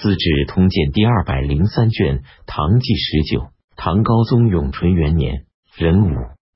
[0.02, 5.44] 《资治通鉴》第二百零三卷，唐纪十九，唐高宗永淳元年
[5.76, 6.14] 壬午，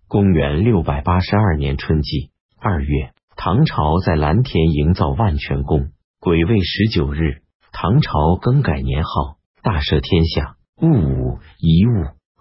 [0.09, 5.91] 公元六百八十二年春季二月，唐朝在蓝田营造万全宫。
[6.21, 10.57] 癸未十九日，唐朝更改年号，大赦天下。
[10.81, 11.91] 戊午，遗物。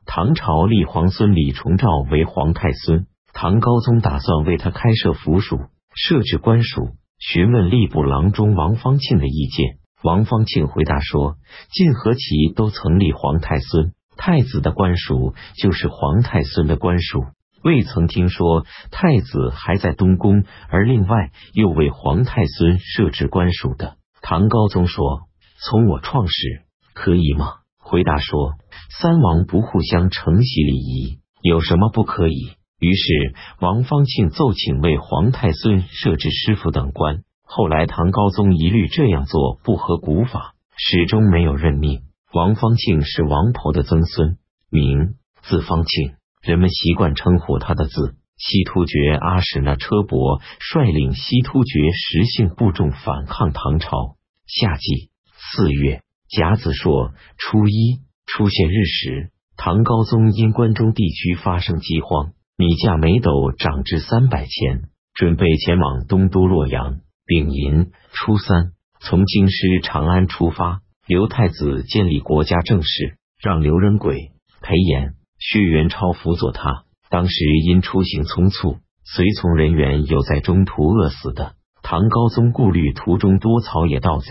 [0.06, 3.08] 唐朝立皇孙李重照为皇太孙。
[3.34, 5.60] 唐高宗打算为他开设府署，
[5.94, 9.82] 设置官署，询问吏部郎中王方庆的意见。
[10.04, 11.38] 王方庆回答说
[11.72, 17.24] ：“晋和齐都曾立皇太孙，太子的官署就是皇太孙的官署，
[17.64, 25.21] 未曾听说太子还在东宫，而另外又为皇太孙设置官署的。”唐高宗说
[25.64, 26.64] ：“从我创始，
[26.94, 28.56] 可以吗？”回答说
[29.00, 37.23] ：“三王不互相承袭礼仪，有什么不可以？”于是王方庆奏请为皇太孙设置师傅等官。
[37.44, 42.02] 后来，唐高宗一律这样做不合古法，始终没有任命。
[42.33, 44.38] 王方庆是王婆的曾孙，
[44.72, 48.16] 名字方庆，人们习惯称呼他的字。
[48.36, 54.16] 西突厥阿史那车伯率领西突厥十姓部众反抗唐朝。
[54.47, 67.02] 夏季四月甲子朔初一出现日食，唐高宗因关中地区发生饥荒，米价每斗涨至三百钱，准备前往东都洛阳。
[67.25, 70.81] 丙寅初三，从京师长安出发。
[71.07, 76.83] 刘太子建立国家政事，让刘仁轨、裴炎、薛元超辅佐他。
[77.09, 81.53] 当时因出行匆促，随从人员有在中途饿死的。
[81.81, 84.27] 唐高宗顾虑途中多草野盗贼，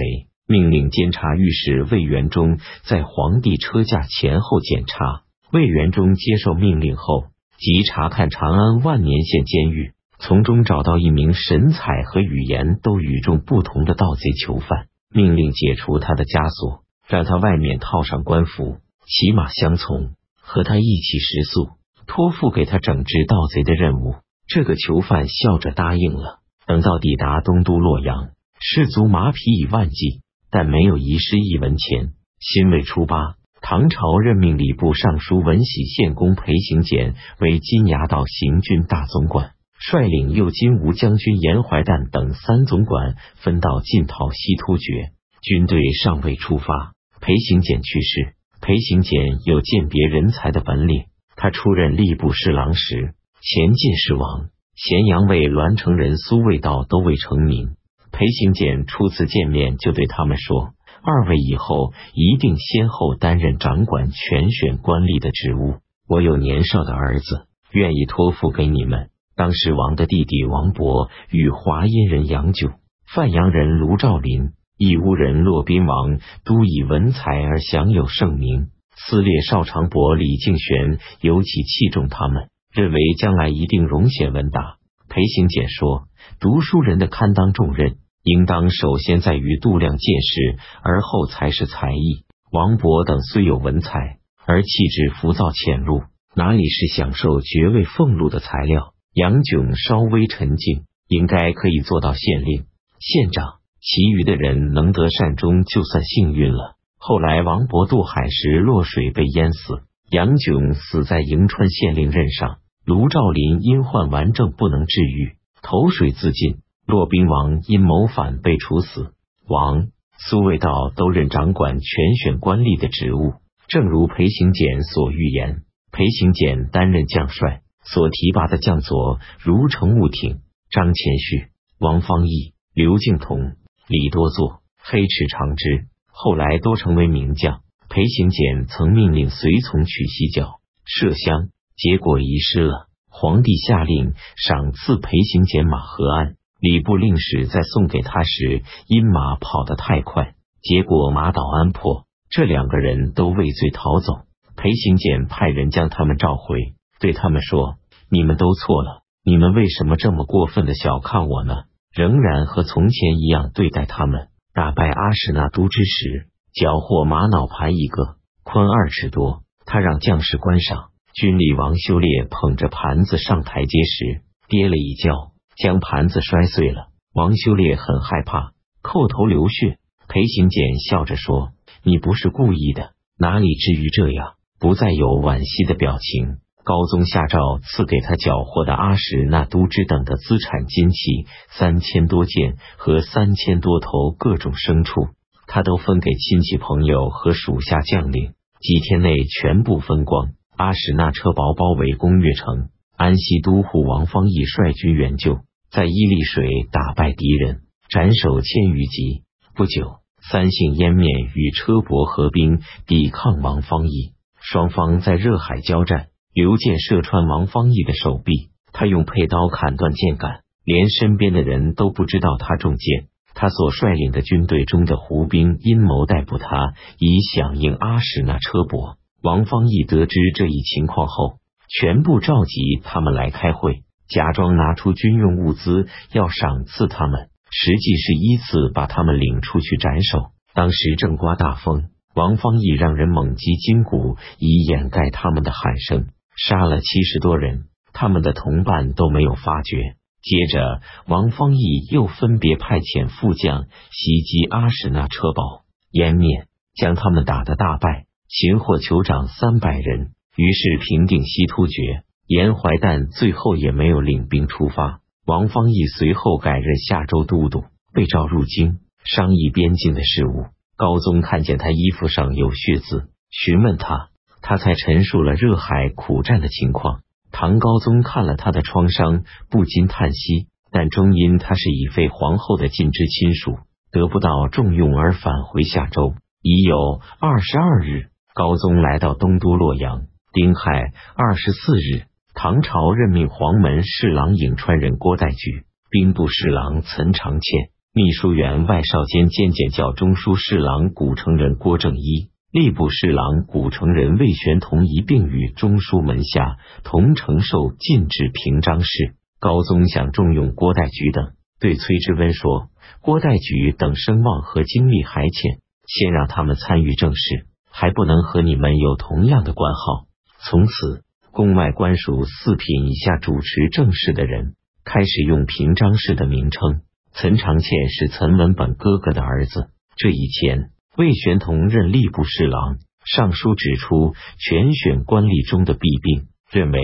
[0.47, 5.23] 命令监察御史魏元忠在皇帝车驾前后检查。
[5.51, 7.25] 魏元忠接受命令后，
[7.57, 9.93] 即查看长安万年县监狱。
[10.23, 21.71] 从中找到一名神采和语言都与众不同的盗贼囚犯，命令解除他的枷锁，让他外面套上官服，骑马相从，和他一起食宿，
[22.07, 24.15] 托付给他整治盗贼的任务。
[24.47, 26.39] 这个囚犯笑着答应了。
[26.69, 28.31] 等到抵达东都洛阳，
[28.61, 30.23] 士卒马匹已万计，
[30.53, 32.13] 但没有遗失一文钱。
[32.39, 39.55] 辛未初八，唐朝任命礼部尚书文喜献公裴行俭为金牙道行军大总管。
[39.85, 45.11] 率领右金吾将军严怀旦等三总管分道进讨西突厥，
[45.43, 48.35] 军队尚未出发，裴行俭去世。
[48.61, 57.75] 裴行俭有鉴别人才的本领，他出任吏部侍郎时，前进士王咸阳卫栾城人苏味道都未成名。
[58.13, 65.81] 裴行俭初次见面就对他们说：“二位以后一定先后担任掌管全选官吏的职务。
[66.07, 72.73] 我有年少的儿子，愿意托付给你们。”当时王的弟弟王勃与华阴人杨炯、
[73.07, 78.69] 范阳人卢照邻、义乌人骆宾王都以文才而享有盛名。
[78.95, 84.77] 司列少长伯李敬玄尤其器重他们，认为将来一定容显文达。
[85.09, 86.05] 裴行俭说
[86.41, 92.25] ：“读书人的堪当重任，应当首先在于度量见识，而后才是才艺。
[92.51, 96.03] 王勃等虽有文才，而气质浮躁浅露，
[96.35, 102.65] 哪里是享受爵位俸禄的材料？”杨炯稍微沉静，应该可以做到县令、
[102.99, 103.61] 县长。
[103.81, 106.77] 其余的人能得善终，就算幸运了。
[106.97, 112.59] 后来王勃渡海时落水被淹死，杨炯死在银川县令任上。
[112.87, 116.59] 卢照邻因患顽症不能治愈，投水自尽。
[116.87, 119.15] 骆宾王因谋反被处死。
[119.49, 123.35] 王苏味道都任掌管全选官吏的职务，
[123.69, 125.63] 正如裴行俭所预言。
[125.91, 127.63] 裴行俭担任将帅。
[127.85, 131.49] 所提拔的将佐如成务挺、张谦旭、
[131.79, 133.57] 王方义、刘敬同、
[133.89, 137.61] 李多作、黑池长之，后来都成为名将。
[137.89, 142.89] 裴行俭曾命令随从取犀角、麝香，结果遗失了。
[143.11, 154.23] 皇帝下令赏赐裴行俭马和鞍，礼部令史在送给他时，因马跑得太快，结果马倒鞍破，这两个人都畏罪逃走。
[154.57, 156.73] 裴行俭派人将他们召回。
[157.03, 157.79] 对他们说
[158.09, 161.65] ：“你们都错了，你们为什么这么过分的小看我呢？
[161.93, 164.29] 仍然和从前一样对待他们。
[164.55, 169.43] 打败阿史那都之时，缴获玛瑙盘一个，宽二尺多。
[169.67, 170.91] 他让将士观赏。
[171.13, 176.87] 军礼王修烈捧着盘子上台阶时，跌了一跤，将盘子摔碎了。
[177.13, 179.79] 王修烈很害怕，叩头流血。
[180.07, 181.51] 裴行俭笑着说
[181.83, 195.09] ：‘你不是故意的，哪里至于这样？’不再有惋惜的表情。”高宗下诏赐给他缴获的阿史那都之等的资产金器三千多件和三千多头各种牲畜。
[195.49, 200.31] 他都分给亲戚朋友和属下将领，几天内全部分光。
[200.57, 209.25] 阿史那车薄包围攻越城，安西都护王方义率军援救，在伊利水打败敌人，斩首千余级。
[209.55, 209.97] 不久，
[210.31, 216.07] 三姓燕灭与车伯合兵抵抗王方义，双方在热海交战。
[216.35, 223.09] 刘建射穿王方义的手臂，他用佩刀砍断剑杆，连身边的人都不知道他中箭。
[223.35, 228.97] 他所率领的军队中的胡兵阴谋逮捕他，以响应阿史那车伯。
[229.23, 231.35] 王方义得知这一情况后，
[231.69, 240.31] 全部召集他们来开会，假装拿出军用物资要赏赐他们，实际是依次把他们领出去斩首。
[240.55, 246.07] 当时正刮大风，王方义让人猛击金鼓，以掩盖他们的喊声。
[246.37, 249.97] 杀了七十多人，他们的同伴都没有发觉。
[250.23, 260.13] 接着，王方义又分别派遣副将袭击阿史那车堡，湮灭，将他们打得大败，擒获酋长三百人。
[260.37, 262.05] 于是平定西突厥。
[262.29, 265.01] 严怀旦最后也没有领兵出发。
[265.27, 270.47] 王方义随后改任夏州都督，被召入京商议边境的事务。
[270.77, 274.12] 高宗看见他衣服上有血渍，询问他。
[274.43, 277.01] 他才陈述了热海苦战的情况。
[277.31, 280.49] 唐高宗看了他的创伤，不禁叹息。
[280.75, 283.59] 但终因他是已废皇后的近支亲属，
[283.91, 286.15] 得不到重用而返回夏州。
[286.41, 290.05] 已有二十二日，高宗来到东都洛阳。
[290.33, 292.05] 丁亥二十四日，
[292.35, 302.32] 唐朝任命黄门侍郎颍川人郭代举、兵部侍郎岑长倩、秘书员外少监兼检校中书侍郎古城人郭正一。
[302.53, 309.15] 吏部侍郎古城人魏玄同一并与中书门下同承受进至平章事。
[309.41, 312.69] 高宗想重用郭代举等，对崔之温说
[313.01, 320.05] ：“郭代举等声望和经历还浅，先让他们参与政事，还不能和你们有同样的官号。”
[320.45, 326.83] 从此，宫外官属四品以下主持政事的人开始用平章事的名称。
[327.15, 329.71] 岑长倩是岑文本哥哥的儿子。
[329.97, 330.69] 这以前。
[330.95, 336.81] 魏玄同任吏部侍郎，上书指出全选官吏中的弊病，认为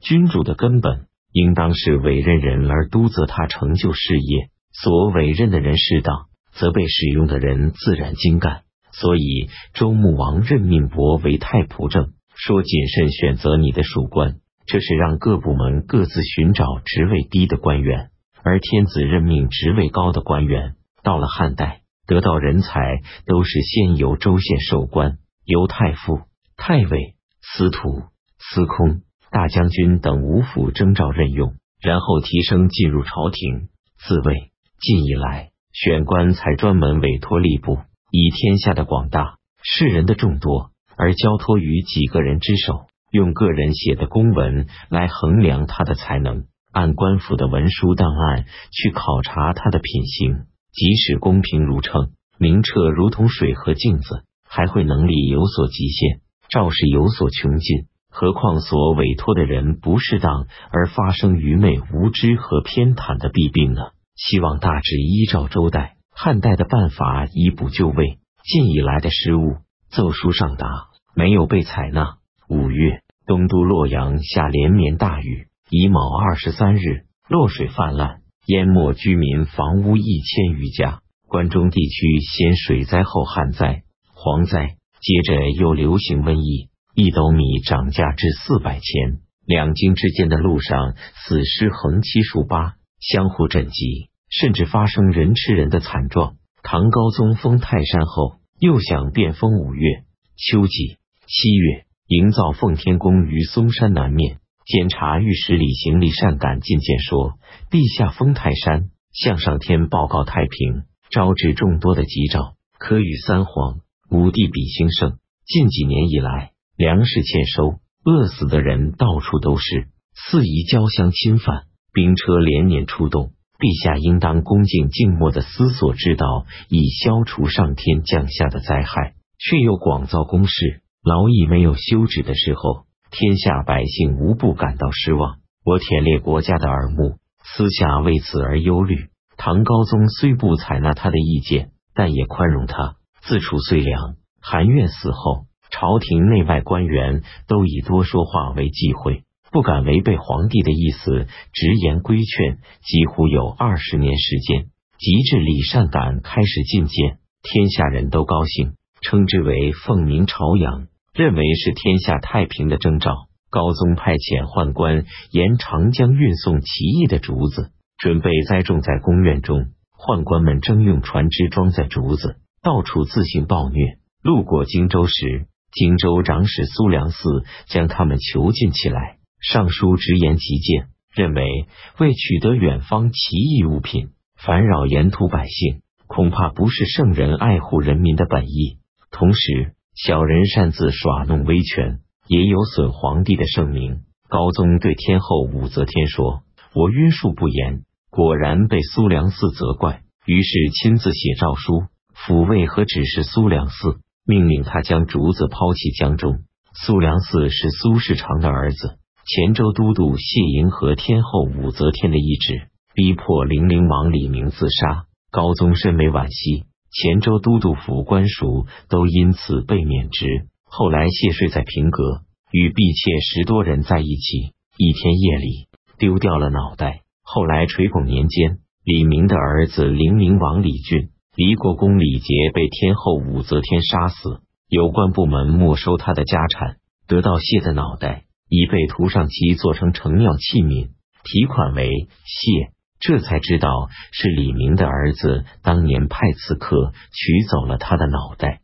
[0.00, 4.50] 君主的根本应当是委任人而督责他成就事业。
[4.70, 8.62] 所委任的人适当，则被使用的人自然精干。
[8.92, 18.10] 所以周穆王任命伯为太仆正，说谨慎选择你的属官，这是让各部门各自寻找职位低的官员，
[18.44, 20.76] 而天子任命职位高的官员。
[21.02, 21.80] 到了汉代。
[22.08, 26.22] 得到人才都是先由州县授官，由太傅、
[26.56, 28.04] 太尉、司徒、
[28.38, 31.52] 司空、大将军等五府征召任用，
[31.82, 33.68] 然后提升进入朝廷。
[33.98, 37.76] 自魏晋以来，选官才专门委托吏部，
[38.10, 50.46] 以天下的广大、世人的众多，而交托于几个人之手，用个人写的公文来衡量他的才能，按官府的文书档案去考察他的品行。
[50.78, 57.88] 即使公平如秤，明澈如同水和镜子，还会能力有所极限，照是有所穷尽。
[58.08, 63.80] 何况所委托的人不适当而发生愚昧无知和偏袒的弊病呢？
[64.14, 68.20] 希望大致依照周代、汉代的办法以补就位。
[68.44, 69.56] 近以来的失误，
[69.90, 70.68] 奏书上达，
[71.12, 72.18] 没有被采纳。
[72.48, 78.20] 五月，东都洛阳下连绵大雨，乙卯二十三日，洛水泛滥。
[78.48, 83.82] 淹没居民房屋一千余家，关中地区先水灾后旱灾、
[84.14, 86.70] 蝗灾，接着又流行瘟疫。
[86.94, 90.94] 一斗米涨价至四百钱，两京之间的路上
[91.26, 96.36] 死尸横七竖八，相互枕藉，甚至发生人吃人的惨状。
[96.62, 100.04] 唐高宗封泰山后，又想变封五岳。
[100.38, 104.38] 秋季七月，营造奉天宫于嵩山南面。
[104.68, 107.38] 监察御史李行李善感进谏说
[107.72, 115.16] ：“陛下封泰山，向上天报告太平，招致众多的吉兆，可与三皇五帝比兴盛。
[115.46, 121.62] 近几年以来，粮食欠收，饿死的人到处都是，肆意交相侵犯，
[121.94, 123.32] 兵车连年出动。
[123.58, 139.08] 陛下应当恭敬静默的思索之道，以消除上天降下的灾害，却又广造宫室，劳役没有休止的时候。”天下百姓无不感到失望，我舔裂国家的耳目，私下为此而忧虑。
[139.36, 142.96] 唐高宗虽不采纳他的意见，但也宽容他。
[143.22, 154.66] 自楚遂良、韩愿死后，朝廷内外官员都以多说话为忌讳，不敢违背皇帝的意思，直言规劝，几乎有二十年时间。
[154.98, 160.88] 及至李善感开始进谏，天下人都高兴，称之为凤鸣朝阳，
[161.18, 163.26] 认为是天下太平的征兆。
[163.50, 169.72] 高宗派遣宦官沿长江运送奇异的竹子，准备栽种在宫院中。
[169.98, 173.98] 宦官们征用船只装载竹子，到处自行暴虐。
[174.22, 179.16] 路过荆州时，荆州长史苏良嗣将他们囚禁起来。
[179.40, 181.66] 上书直言极谏，认为
[181.98, 188.78] 为取得远方奇异物品，烦扰沿途百姓，恐怕不是圣人爱护人民的本意。
[189.10, 192.00] 同时，小人擅自耍弄威权。
[192.28, 194.02] 也有损皇帝的圣名。
[194.28, 196.42] 高宗对天后武则天说
[196.76, 200.02] ：“我约束不严，果然被苏良嗣责怪。
[200.26, 206.40] 于是亲自写诏书，抚慰和指示苏良嗣，命令他将竹子抛弃江中。
[206.74, 215.06] 苏良嗣是苏世长的儿子，前州都督谢莹和天后武则天的意志，逼迫零陵王李明自杀。
[215.30, 224.52] 高宗深为惋惜，前州都督府官署都因此被免职。”后来谢睡在平阁，与婢妾十多人在一起。
[224.76, 225.66] 一天夜里
[225.98, 227.00] 丢掉了脑袋。
[227.22, 234.40] 后来垂拱年间，李明的儿子灵陵王李俊，离国公李杰被天后武则天杀死。
[234.68, 236.76] 有关部门没收他的家产，
[237.06, 240.90] 得到谢的脑袋，已被涂上漆，做成成庙器皿，
[241.24, 241.90] 题款为
[242.24, 242.77] 谢。
[243.00, 248.60] 这才知道是李明的儿子当年派刺客取走了他的脑袋。